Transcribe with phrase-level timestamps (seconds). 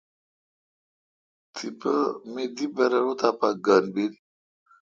[1.53, 1.93] تپہ
[2.31, 4.13] می دی برر اتاں پا گھن بیل۔